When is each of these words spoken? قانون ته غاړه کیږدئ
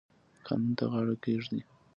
قانون 0.45 0.71
ته 0.77 0.83
غاړه 0.91 1.15
کیږدئ 1.23 1.61